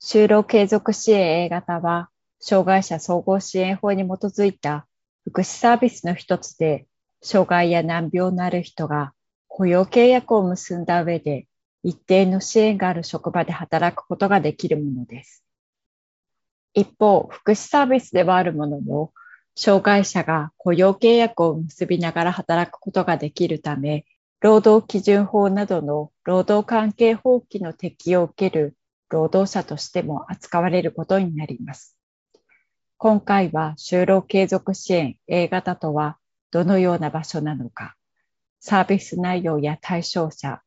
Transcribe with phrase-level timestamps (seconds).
[0.00, 4.86] 就労継続支援 A 型は、障害者総合支援法に基づいた
[5.24, 6.86] 福祉サービスの一つで、
[7.20, 9.12] 障害や難病のある人が
[9.48, 11.48] 雇用契約を結んだ上で、
[11.82, 15.44] 一定の支援がある職場で働くことができるものです。
[16.74, 19.12] 一方、福祉サービスではあるものの、
[19.56, 24.04] 障害者が雇用契約を結びながら働くことができるため、
[24.40, 28.76] 労働基準法などの労働関係法規の適用を受ける
[29.10, 31.96] 労働者としても扱われることになります。
[32.96, 36.18] 今回は就労継続支援 A 型とは
[36.50, 37.94] どのような場所なのか、
[38.60, 40.62] サービス内容や対象者、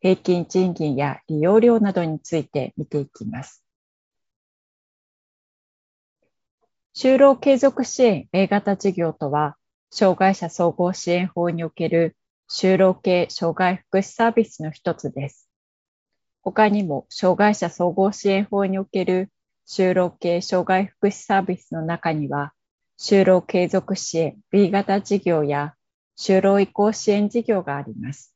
[0.00, 3.62] 平均賃金や利用料などについて見ていきます。
[6.94, 9.56] 就労継続支援 A 型事業とは、
[9.90, 12.16] 障害者総合支援法における
[12.50, 15.50] 就労系障害福祉サービスの一つです。
[16.44, 19.30] 他にも、障害者総合支援法における
[19.66, 22.52] 就労系障害福祉サービスの中には、
[22.98, 25.74] 就労継続支援 B 型事業や
[26.18, 28.34] 就労移行支援事業があります。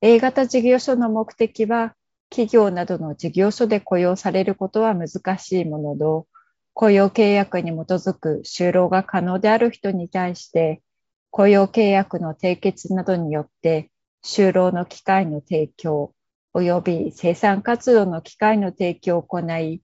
[0.00, 1.94] A 型事業所の目的は、
[2.30, 6.26] 企業などの事業所で雇用されることは難しいものの、
[6.72, 10.82] 雇用契約に基づく就労が可能である人に対して、
[11.30, 13.90] 雇用契約の締結などによって
[14.24, 16.14] 就労の機会の提供
[16.60, 19.82] 及び生産活動の機会の提供を行い、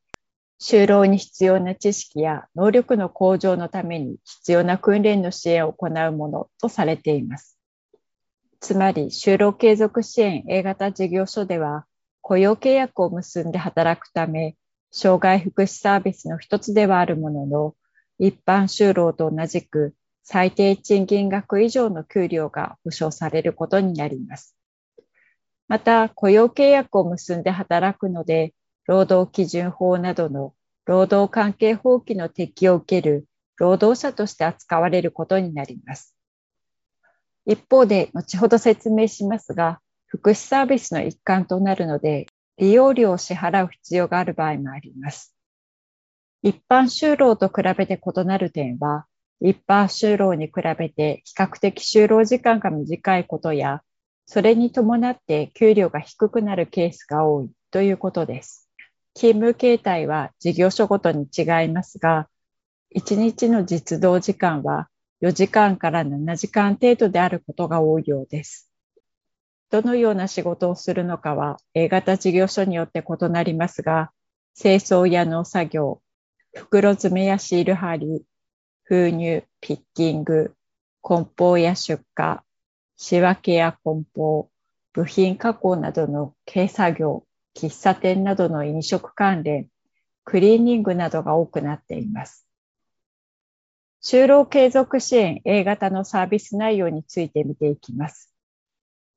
[0.60, 7.58] 就労に必要な知識や能力の向上のために必要な訓練の支援を行うものとされています。
[8.60, 11.84] つまり、就労継続支援 A 型事業所では、
[12.20, 14.56] 雇用契約を結んで働くため、
[14.92, 17.74] 障害福祉サービスの一つではあるものの、
[18.18, 24.56] 一般就労と同じく最低賃金額以上の給料が保障されることになります。
[25.72, 28.52] また、雇用契約を結んで働くので、
[28.86, 30.52] 労働基準法などの
[30.84, 36.14] 労働関係法規の適用を受ける労働者として扱われることになります。
[37.46, 42.26] 一方で、後ほど説明しますが、福祉サービスの一環となるので、
[42.58, 45.34] 利用料を支払う必要がある場合もあります。
[46.42, 49.06] 一般就労と比べて異なる点は、
[49.40, 53.82] 一般就労に比べて比較的就労時間が短いことや、
[54.26, 58.68] それに伴って給料が低くなるケースが多いということです。
[59.14, 62.28] 勤務形態は事業所ごとに違いますが、
[62.94, 64.88] 1日の実動時間は
[65.22, 68.70] 4時間から7時間程度であることが多いようです。
[69.70, 74.12] どのような仕事をするのかは A 型事業所によって異なりますが、
[74.54, 76.02] 清掃や農作業、
[76.54, 78.22] 袋詰めやシール貼り、
[78.84, 80.54] 封入、ピッキング、
[81.00, 82.40] 梱包や出荷、
[83.02, 84.48] 仕分けや梱包、
[84.92, 89.66] 部品加工などの軽作業、喫茶店などの飲食関連、
[90.22, 92.46] クリーニングなどが多くなっています。
[94.04, 98.32] 就労継続支援 A 型のサービス内容について見ていきます。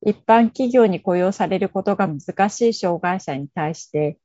[0.02, 4.18] 一般企業に雇用されることが難しい障害者に対して、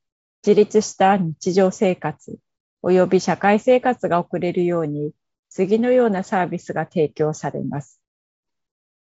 [0.43, 2.39] 自立した日常生活
[2.83, 5.13] 及び社会生活が送れるように
[5.51, 8.00] 次のようなサービスが提供されます。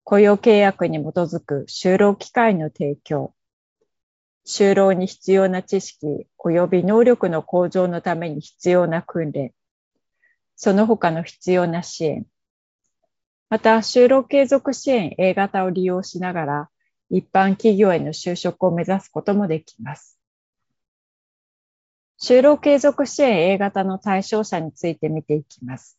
[0.04, 3.34] 雇用契約に基づく就労機会の提供、
[4.46, 9.54] 就労に必要な知識及び能力の向上のために必要な訓練、
[10.56, 12.26] その他の必要な支援、
[13.50, 16.70] また就労継続支援 A 型を利用しながら
[17.10, 20.18] 一般企業への就職を目指すこともできます。
[22.18, 25.98] 就労継続支援 A 型の対象者について見ていきます。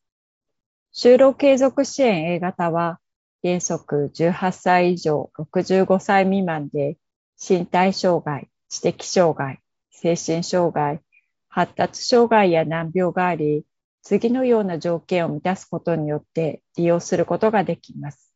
[0.94, 3.00] 就労継続支援 A 型は、
[3.42, 6.96] 原則18歳以上65歳未満で、
[7.36, 9.60] 身体障害、知的障害、
[9.90, 11.00] 精神障害、
[11.48, 13.64] 発達障害や難病があり、
[14.02, 18.32] 次のような条件を満たすことによって利用することができます。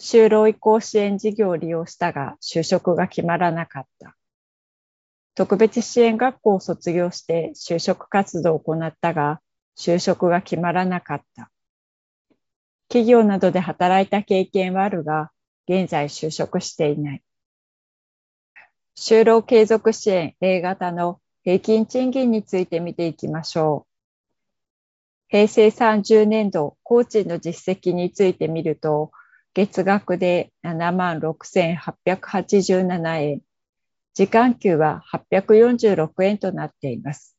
[0.00, 4.16] 就労移行支援事業を利用したが就職が決まらなかった。
[5.34, 9.40] 特別支援学校を卒業して就職活動を行ったが
[9.78, 11.50] 就職が決まらなかった。
[12.88, 15.30] 企業などで働いた経験はあるが
[15.68, 17.22] 現在就職していない。
[18.96, 23.90] 就労継続支援 A 型の平均賃金について見ていきましょう。
[25.28, 29.10] 平成30年度工賃の実績について見ると、
[29.54, 33.40] 月額で76,887円、
[34.14, 37.36] 時間給は846円となっています。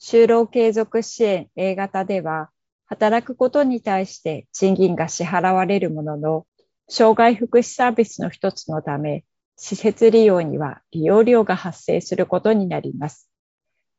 [0.00, 2.50] 就労継続支援 A 型では、
[2.90, 6.46] 働くことに対して賃金が支払われるものの、
[6.88, 9.24] 障害福祉サービスの一つのため、
[9.56, 13.30] 施設利用には利用料が発生することになります。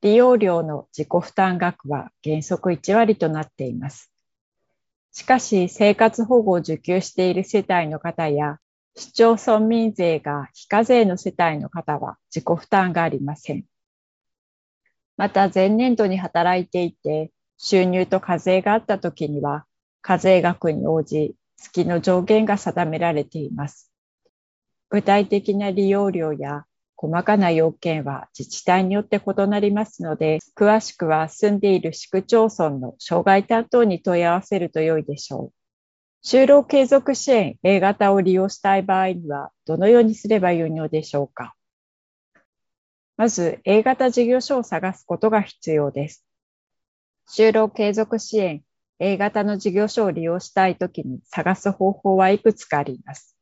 [0.01, 4.11] 利用料の自己負担額は原則1割となっています。
[5.13, 8.57] しかし、生活保護を受給している世帯の方や、
[8.95, 13.63] 市町村民税が非課税の世帯の方は自己負担がありません。
[15.15, 17.31] また、前年度に働いていて、
[17.63, 19.65] 収入と課税があったときには、
[20.01, 23.91] 課税額に応じ、月の上限が定められています。
[24.89, 26.65] 具体的な利用料や
[26.97, 36.27] 細かな要件は自治体によって異なりますので、詳しくは住んでいる市区町村の障害担当に問い合わせると良いでしょう。
[36.27, 41.53] 就労継続支援 A 型を利用したい場合には、どのようにすればよいのでしょうか。
[43.17, 46.25] まず、A 型事業所を探すことが必要です。
[47.27, 48.63] 就労継続支援
[49.03, 53.35] A 型の事業所を利用したいときに探す方法はいくつかあります。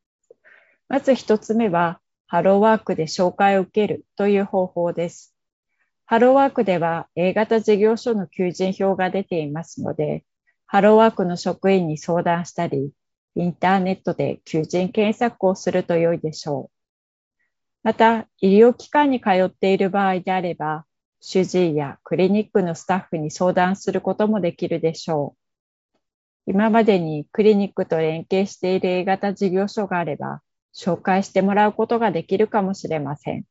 [0.88, 5.36] まず一つ目は、ハローワークで紹介を受けるという方法です。
[6.06, 10.24] ハローワークでは A 型事業所の求人票が出ていますので、
[10.66, 12.92] ハローワークの職員に相談したり、
[13.34, 16.76] インターネットで求人検索をすると良いでしょう。
[17.82, 20.86] また、医療機関に通っている場合であれば、
[21.20, 25.40] 主治医やクリニックのスタッフに相談することもできるでしょう。
[26.46, 30.42] 今までにクリニックと連携している A 型事業所があれば、
[30.74, 33.44] 紹介してもらうことができるかもしれません。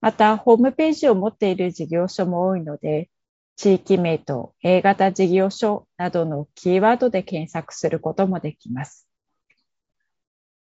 [0.00, 3.10] また、ホームページを持っている事業所も多いので、
[3.56, 9.06] 地域名と A 型事業所などのキーワードで検索することもできます。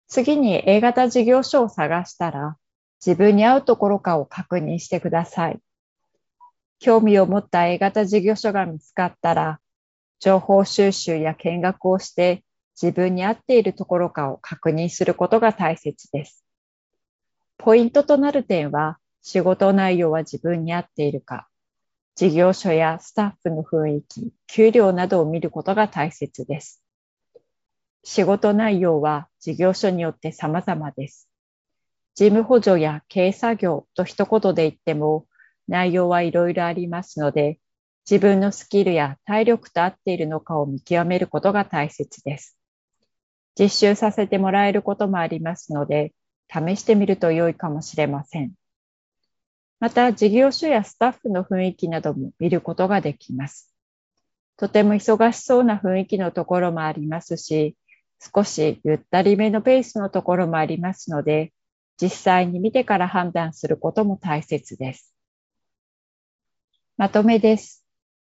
[0.07, 2.57] 次に A 型事業所を探したら、
[3.05, 5.61] 自分に合うところかを確認してください。
[6.79, 9.61] 興味を持った A 型事業所が見つかったら、
[10.21, 12.45] 情報収集や見学をして
[12.81, 16.45] 自分に合っているところかを確認することが大切です。
[17.59, 21.49] ポイントとなる点は、仕事内容は自分に合っているか、
[22.17, 26.83] 事業所やスタッフの雰囲気、給料などを見ることが大切です。
[28.03, 31.29] 仕事内容は事業所によって様々です。
[32.15, 35.27] 事務補助や経営作業と一言で言っても
[35.67, 37.59] 内容はいろいろありますので、
[38.09, 42.57] 自分のスキルや体力と合っているのかを見極めることが大切です。
[43.59, 46.13] 実習させてもらえることもありますので、
[46.49, 48.53] 試してみると良いかもしれません。
[49.81, 53.75] また、事業所やスタッフの雰囲気なども見ることができます。
[54.57, 57.77] とても忙しそうな雰囲気のところもありますし、
[58.35, 61.53] 少しゆったりめのペースのところもありますので、
[62.01, 65.15] 実際に見てから判断することも大切です。
[66.97, 67.85] まとめです。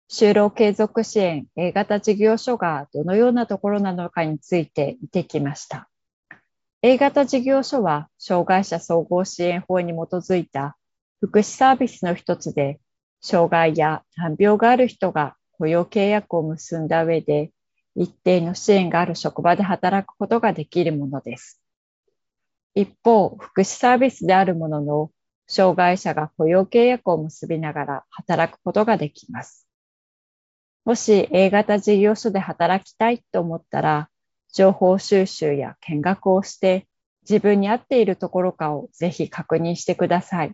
[0.09, 5.89] 就労継続支援 A 型事業所がどのようなところなのかについて見てきました。
[6.81, 10.77] A 型事業所は障害者総合支援法に基づいた
[11.19, 12.79] 福祉サービスの一つで、
[13.21, 17.51] 障害や難病がある人が雇用契約を結んだ上で、
[17.95, 21.61] 一定の支援がある職場で働くことができるものです。
[22.75, 25.11] 一方、福祉サービスであるものの、
[25.47, 29.67] 障害者が雇用契約を結びながら働くことができます。
[30.85, 34.09] もし A 型事業所で働きたいと思ったら、
[34.53, 36.87] 情報収集や見学をして
[37.21, 40.53] 自分に合っているところかをぜひ確認してください。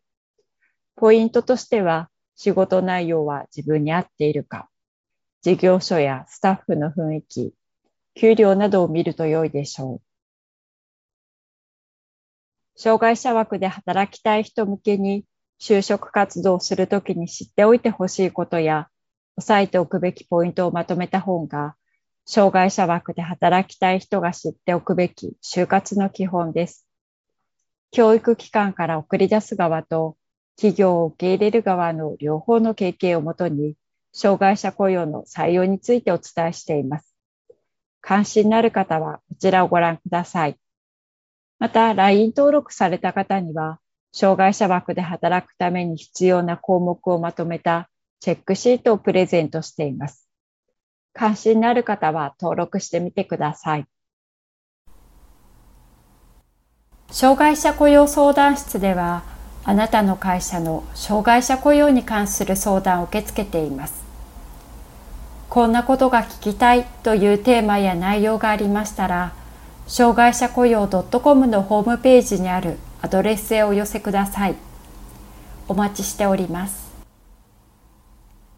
[0.95, 4.69] ポイントとしては、仕事内容は自分に合っているか、
[5.41, 7.53] 事業所やスタッフの雰囲気、
[8.15, 10.14] 給料などを見ると良いでしょう。
[12.75, 15.25] 障害者枠で働きたい人向けに
[15.61, 18.89] 就職活動をするときに知っておいてほしいことや
[19.37, 21.75] 押さえておくべきポイントをまとめた本が、
[22.25, 26.87] 障害者枠で働きたい人が知っておくべき就活の基本です。
[27.91, 30.17] 教育機関から送り出す側と
[30.55, 33.75] 企業を受け入れる側の両方の経験をもとに、
[34.13, 37.13] 障害者雇用の採用についてお伝えしています。
[37.99, 40.57] 関心のある方はこちらをご覧ください。
[41.59, 43.79] また、LINE 登録された方には、
[44.11, 50.27] 障害者枠で働くために必要な項目をまとめたチェックシートをプレゼントしています。
[51.13, 53.85] 関心のある方は登録してみてください。
[57.11, 59.23] 障害者雇用相談室では、
[59.63, 64.03] あなたの会社の障害者雇用に関する相談を受け付けています。
[65.49, 69.33] こんなことが聞きたいというテーマや内容がありましたら、
[69.87, 74.55] 障害者雇用 .com のホームページにあるアドレスへお寄せください。
[75.67, 76.84] お待ちしております。